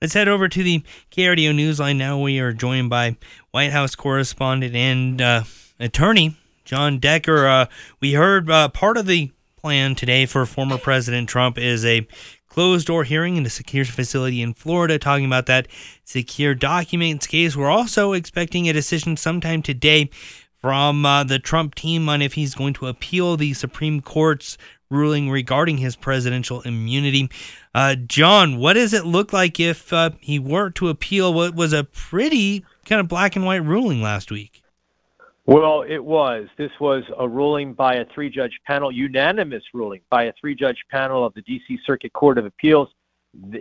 Let's 0.00 0.14
head 0.14 0.28
over 0.28 0.46
to 0.46 0.62
the 0.62 0.84
KRDO 1.10 1.52
Newsline 1.56 1.96
now. 1.96 2.20
We 2.20 2.38
are 2.38 2.52
joined 2.52 2.88
by 2.88 3.16
White 3.50 3.72
House 3.72 3.96
correspondent 3.96 4.76
and 4.76 5.20
uh, 5.20 5.42
attorney 5.80 6.36
Jon 6.64 7.00
Decker. 7.00 7.48
Uh, 7.48 7.66
we 7.98 8.12
heard 8.12 8.48
uh, 8.48 8.68
part 8.68 8.96
of 8.96 9.06
the 9.06 9.32
plan 9.56 9.96
today 9.96 10.24
for 10.24 10.46
former 10.46 10.78
President 10.78 11.28
Trump 11.28 11.58
is 11.58 11.84
a 11.84 12.06
closed 12.48 12.86
door 12.86 13.02
hearing 13.02 13.38
in 13.38 13.44
a 13.44 13.50
secure 13.50 13.84
facility 13.84 14.40
in 14.40 14.54
Florida, 14.54 15.00
talking 15.00 15.26
about 15.26 15.46
that 15.46 15.66
secure 16.04 16.54
documents 16.54 17.26
case. 17.26 17.56
We're 17.56 17.68
also 17.68 18.12
expecting 18.12 18.68
a 18.68 18.72
decision 18.72 19.16
sometime 19.16 19.62
today 19.62 20.10
from 20.60 21.04
uh, 21.04 21.24
the 21.24 21.40
Trump 21.40 21.74
team 21.74 22.08
on 22.08 22.22
if 22.22 22.34
he's 22.34 22.54
going 22.54 22.74
to 22.74 22.86
appeal 22.86 23.36
the 23.36 23.52
Supreme 23.52 24.00
Court's 24.00 24.58
ruling 24.90 25.30
regarding 25.30 25.78
his 25.78 25.96
presidential 25.96 26.62
immunity. 26.62 27.28
Uh, 27.74 27.94
Jon, 27.94 28.58
what 28.58 28.74
does 28.74 28.94
it 28.94 29.04
look 29.04 29.32
like 29.32 29.60
if 29.60 29.92
uh, 29.92 30.10
he 30.20 30.38
were 30.38 30.70
to 30.70 30.88
appeal 30.88 31.34
what 31.34 31.54
was 31.54 31.72
a 31.72 31.84
pretty 31.84 32.64
kind 32.86 33.00
of 33.00 33.08
black 33.08 33.36
and 33.36 33.44
white 33.44 33.64
ruling 33.64 34.02
last 34.02 34.30
week? 34.30 34.62
Well, 35.48 35.82
it 35.82 36.04
was. 36.04 36.46
This 36.58 36.70
was 36.78 37.04
a 37.18 37.26
ruling 37.26 37.72
by 37.72 37.94
a 37.94 38.04
three 38.14 38.28
judge 38.28 38.60
panel, 38.66 38.92
unanimous 38.92 39.62
ruling 39.72 40.02
by 40.10 40.24
a 40.24 40.32
three 40.38 40.54
judge 40.54 40.76
panel 40.90 41.24
of 41.24 41.32
the 41.32 41.40
D.C. 41.40 41.78
Circuit 41.86 42.12
Court 42.12 42.36
of 42.36 42.44
Appeals. 42.44 42.88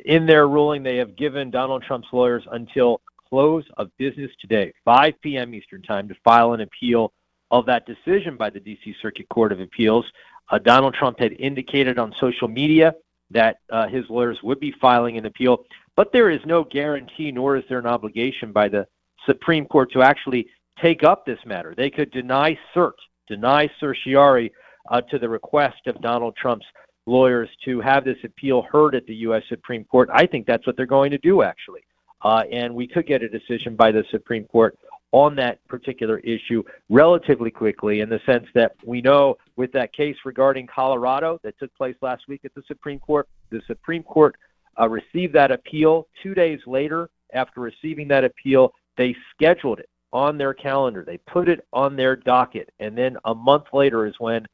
In 0.04 0.26
their 0.26 0.50
ruling, 0.50 0.84
they 0.84 0.98
have 0.98 1.16
given 1.16 1.50
Donald 1.50 1.84
Trump's 1.84 2.10
lawyers 2.12 2.44
until 2.52 3.00
close 3.30 3.64
of 3.78 3.90
business 3.98 4.32
today, 4.42 4.74
5 4.84 5.14
p.m. 5.22 5.54
Eastern 5.54 5.82
Time, 5.82 6.10
to 6.10 6.16
file 6.26 6.54
an 6.54 6.60
appeal 6.62 7.14
of 7.52 7.66
that 7.68 7.86
decision 7.86 8.36
by 8.36 8.50
the 8.50 8.60
D.C. 8.60 8.94
Circuit 9.02 9.30
Court 9.30 9.54
of 9.54 9.62
Appeals. 9.62 10.06
Uh, 10.50 10.58
Donald 10.60 10.94
Trump 10.94 11.20
had 11.20 11.34
indicated 11.34 12.00
on 12.00 12.14
social 12.20 12.48
media 12.48 12.94
that 13.32 13.58
uh, 13.70 13.88
his 13.88 14.06
lawyers 14.10 14.40
would 14.44 14.60
be 14.60 14.74
filing 14.80 15.18
an 15.18 15.26
appeal, 15.26 15.64
but 15.96 16.12
there 16.14 16.30
is 16.30 16.40
no 16.46 16.64
guarantee, 16.64 17.32
nor 17.32 17.58
is 17.58 17.64
there 17.68 17.80
an 17.80 17.86
obligation 17.86 18.52
by 18.52 18.70
the 18.70 18.88
Supreme 19.26 19.66
Court 19.66 19.92
to 19.92 20.02
actually 20.02 20.48
take 20.82 21.04
up 21.04 21.26
this 21.26 21.40
matter. 21.46 21.74
They 21.76 21.90
could 21.90 22.12
deny 22.12 22.58
cert, 22.74 22.94
deny 23.28 23.70
certiorari 23.80 24.52
uh, 24.90 25.02
to 25.02 25.20
the 25.20 25.28
request 25.28 25.88
of 25.88 26.02
Donald 26.02 26.36
Trump's 26.38 26.66
lawyers 27.06 27.50
to 27.66 27.82
have 27.82 28.06
this 28.06 28.18
appeal 28.24 28.62
heard 28.72 28.96
at 28.96 29.06
the 29.06 29.16
U.S. 29.16 29.44
Supreme 29.50 29.84
Court. 29.86 30.10
I 30.14 30.26
think 30.26 30.46
that's 30.46 30.66
what 30.66 30.78
they're 30.78 30.86
going 30.86 31.12
to 31.12 31.18
do, 31.18 31.42
actually. 31.42 31.82
Uh, 32.22 32.44
and 32.52 32.74
we 32.74 32.88
could 32.88 33.06
get 33.06 33.22
a 33.22 33.30
decision 33.30 33.76
by 33.76 33.92
the 33.92 34.04
Supreme 34.12 34.46
Court 34.46 34.78
on 35.12 35.36
that 35.36 35.66
particular 35.68 36.20
issue 36.20 36.64
relatively 36.90 37.50
quickly 37.50 38.02
in 38.02 38.10
the 38.10 38.20
sense 38.26 38.46
that 38.54 38.74
we 38.86 39.02
know 39.02 39.38
with 39.58 39.72
that 39.74 39.92
case 39.94 40.16
regarding 40.24 40.68
Colorado 40.68 41.40
that 41.44 41.58
took 41.60 41.76
place 41.76 41.96
last 42.02 42.24
week 42.28 42.42
at 42.46 42.54
the 42.56 42.64
Supreme 42.68 43.00
Court, 43.00 43.28
the 43.50 43.62
Supreme 43.68 44.04
Court 44.04 44.36
uh, 44.80 44.88
received 44.88 45.34
that 45.34 45.52
appeal. 45.52 46.08
Two 46.24 46.34
days 46.34 46.60
later, 46.66 47.10
after 47.34 47.60
receiving 47.60 48.08
that 48.08 48.24
appeal, 48.24 48.72
they 48.98 49.16
scheduled 49.34 49.80
it 49.80 49.90
on 50.14 50.38
their 50.38 50.54
calendar. 50.54 51.04
They 51.06 51.18
put 51.18 51.50
it 51.50 51.68
on 51.74 51.96
their 51.96 52.16
docket. 52.16 52.70
And 52.80 52.98
then 52.98 53.18
a 53.26 53.36
month 53.36 53.66
later 53.74 54.06
is 54.06 54.14
when 54.20 54.46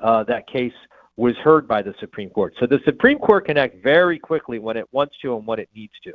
uh, 0.00 0.24
that 0.24 0.46
case 0.48 0.72
was 1.16 1.34
heard 1.36 1.66
by 1.66 1.82
the 1.82 1.94
Supreme 1.98 2.30
Court. 2.30 2.54
So 2.60 2.66
the 2.66 2.80
Supreme 2.84 3.18
Court 3.18 3.46
can 3.46 3.56
act 3.56 3.82
very 3.82 4.18
quickly 4.18 4.58
when 4.58 4.76
it 4.76 4.86
wants 4.92 5.16
to 5.22 5.36
and 5.36 5.46
when 5.46 5.58
it 5.58 5.68
needs 5.74 5.94
to 6.04 6.12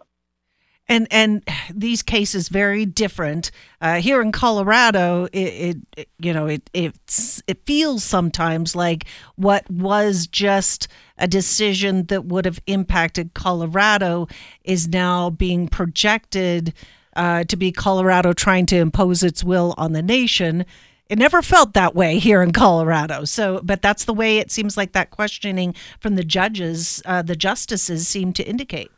and 0.89 1.08
and 1.12 1.48
these 1.73 2.02
cases 2.02 2.50
very 2.50 2.86
different. 2.86 3.52
Uh, 3.80 3.95
here 3.95 4.22
in 4.22 4.31
Colorado, 4.31 5.28
it, 5.31 5.78
it, 5.98 6.09
you 6.20 6.34
know 6.34 6.48
it 6.48 6.70
it's 6.73 7.42
it 7.48 7.66
feels 7.66 8.03
sometimes 8.03 8.75
like 8.75 9.06
what 9.36 9.70
was 9.70 10.28
just 10.28 10.88
a 11.17 11.28
decision 11.28 12.06
that 12.08 12.25
would 12.25 12.45
have 12.45 12.62
impacted 12.67 13.34
Colorado 13.34 14.28
is 14.64 14.88
now 14.88 15.30
being 15.30 15.67
projected 15.67 16.73
uh, 17.16 17.44
to 17.45 17.56
be 17.56 17.72
Colorado 17.72 18.34
trying 18.34 18.66
to 18.68 18.78
impose 18.78 19.23
its 19.23 19.44
will 19.44 19.73
on 19.78 19.94
the 19.94 20.02
nation. 20.02 20.66
It 21.09 21.20
never 21.20 21.42
felt 21.42 21.73
that 21.73 21.94
way 21.94 22.18
here 22.18 22.42
in 22.42 22.53
Colorado. 22.53 23.25
So, 23.25 23.59
but 23.63 23.81
that's 23.81 24.06
the 24.06 24.13
way 24.13 24.40
it 24.40 24.50
seems 24.52 24.78
like 24.78 24.94
that 24.94 25.12
questioning 25.12 25.75
from 26.00 26.16
the 26.16 26.24
judges, 26.24 27.03
uh, 27.06 27.22
the 27.22 27.36
justices, 27.36 28.07
seem 28.07 28.34
to 28.34 28.44
indicate. 28.44 28.90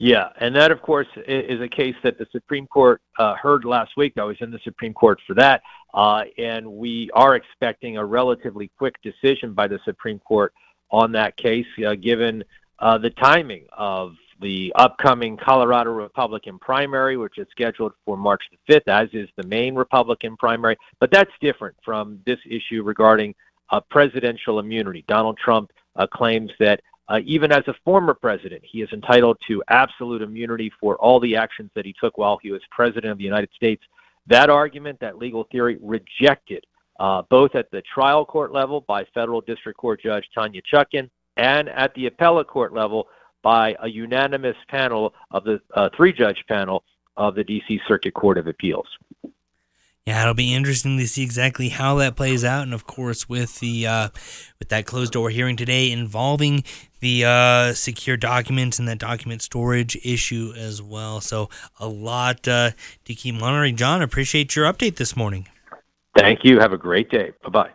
Yeah, 0.00 0.28
and 0.38 0.54
that, 0.54 0.70
of 0.70 0.80
course, 0.80 1.08
is 1.26 1.60
a 1.60 1.68
case 1.68 1.96
that 2.04 2.18
the 2.18 2.26
Supreme 2.30 2.68
Court 2.68 3.02
uh, 3.18 3.34
heard 3.34 3.64
last 3.64 3.96
week. 3.96 4.12
I 4.16 4.22
was 4.22 4.36
in 4.40 4.52
the 4.52 4.60
Supreme 4.62 4.94
Court 4.94 5.18
for 5.26 5.34
that, 5.34 5.60
uh, 5.92 6.22
and 6.38 6.64
we 6.70 7.10
are 7.14 7.34
expecting 7.34 7.96
a 7.96 8.04
relatively 8.04 8.70
quick 8.78 8.94
decision 9.02 9.54
by 9.54 9.66
the 9.66 9.80
Supreme 9.84 10.20
Court 10.20 10.52
on 10.92 11.10
that 11.12 11.36
case, 11.36 11.66
uh, 11.84 11.96
given 11.96 12.44
uh, 12.78 12.98
the 12.98 13.10
timing 13.10 13.66
of 13.72 14.14
the 14.40 14.72
upcoming 14.76 15.36
Colorado 15.36 15.90
Republican 15.90 16.60
primary, 16.60 17.16
which 17.16 17.36
is 17.38 17.48
scheduled 17.50 17.92
for 18.04 18.16
March 18.16 18.42
the 18.52 18.72
5th, 18.72 18.86
as 18.86 19.08
is 19.12 19.28
the 19.36 19.46
Maine 19.48 19.74
Republican 19.74 20.36
primary. 20.36 20.76
But 21.00 21.10
that's 21.10 21.32
different 21.40 21.74
from 21.84 22.20
this 22.24 22.38
issue 22.48 22.84
regarding 22.84 23.34
uh, 23.70 23.80
presidential 23.90 24.60
immunity. 24.60 25.04
Donald 25.08 25.38
Trump 25.38 25.72
uh, 25.96 26.06
claims 26.06 26.52
that 26.60 26.80
uh, 27.08 27.20
even 27.24 27.50
as 27.52 27.66
a 27.68 27.74
former 27.84 28.14
president, 28.14 28.62
he 28.64 28.82
is 28.82 28.88
entitled 28.92 29.38
to 29.48 29.62
absolute 29.68 30.22
immunity 30.22 30.70
for 30.80 30.96
all 30.96 31.18
the 31.18 31.36
actions 31.36 31.70
that 31.74 31.86
he 31.86 31.94
took 31.98 32.18
while 32.18 32.38
he 32.42 32.50
was 32.50 32.60
president 32.70 33.10
of 33.10 33.18
the 33.18 33.24
United 33.24 33.50
States. 33.54 33.82
That 34.26 34.50
argument, 34.50 35.00
that 35.00 35.16
legal 35.16 35.44
theory, 35.50 35.78
rejected 35.80 36.64
uh, 37.00 37.22
both 37.30 37.54
at 37.54 37.70
the 37.70 37.82
trial 37.82 38.24
court 38.24 38.52
level 38.52 38.82
by 38.82 39.04
federal 39.14 39.40
district 39.40 39.78
court 39.78 40.02
judge 40.02 40.24
Tanya 40.34 40.60
Chutkan 40.62 41.08
and 41.36 41.68
at 41.68 41.94
the 41.94 42.06
appellate 42.06 42.48
court 42.48 42.74
level 42.74 43.08
by 43.42 43.74
a 43.80 43.88
unanimous 43.88 44.56
panel 44.68 45.14
of 45.30 45.44
the 45.44 45.60
uh, 45.74 45.88
three 45.96 46.12
judge 46.12 46.44
panel 46.48 46.82
of 47.16 47.34
the 47.34 47.44
D.C. 47.44 47.80
Circuit 47.86 48.14
Court 48.14 48.36
of 48.36 48.48
Appeals 48.48 48.86
yeah, 50.08 50.22
it'll 50.22 50.32
be 50.32 50.54
interesting 50.54 50.96
to 50.96 51.06
see 51.06 51.22
exactly 51.22 51.68
how 51.68 51.96
that 51.96 52.16
plays 52.16 52.42
out, 52.42 52.62
and 52.62 52.72
of 52.72 52.86
course, 52.86 53.28
with 53.28 53.60
the 53.60 53.86
uh, 53.86 54.08
with 54.58 54.70
that 54.70 54.86
closed 54.86 55.12
door 55.12 55.28
hearing 55.28 55.54
today 55.54 55.92
involving 55.92 56.64
the 57.00 57.26
uh, 57.26 57.74
secure 57.74 58.16
documents 58.16 58.78
and 58.78 58.88
that 58.88 58.96
document 58.96 59.42
storage 59.42 59.98
issue 60.02 60.54
as 60.56 60.80
well. 60.80 61.20
So 61.20 61.50
a 61.78 61.88
lot 61.88 62.48
uh, 62.48 62.70
to 63.04 63.14
keep 63.14 63.34
monitoring. 63.34 63.76
Jon, 63.76 64.00
appreciate 64.00 64.56
your 64.56 64.64
update 64.64 64.96
this 64.96 65.14
morning. 65.14 65.46
Thank 66.16 66.42
you. 66.42 66.58
Have 66.58 66.72
a 66.72 66.78
great 66.78 67.10
day. 67.10 67.32
Bye 67.42 67.50
bye. 67.50 67.70